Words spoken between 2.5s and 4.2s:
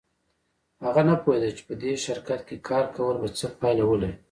کار کول به څه پایله ولري